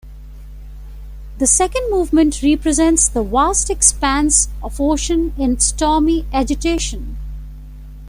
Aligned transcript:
The 1.37 1.45
second 1.45 1.91
movement 1.91 2.41
represents 2.41 3.07
the 3.07 3.21
vast 3.21 3.69
expanse 3.69 4.49
of 4.63 4.81
ocean 4.81 5.31
in 5.37 5.59
stormy 5.59 6.25
agitation. 6.33 7.17